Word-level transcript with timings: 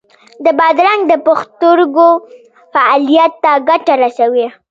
د 0.45 0.47
بادرنګ 0.59 1.01
د 1.07 1.13
پښتورګو 1.25 2.09
فعالیت 2.73 3.33
ته 3.43 3.51
ګټه 3.69 3.93
رسوي. 4.03 4.47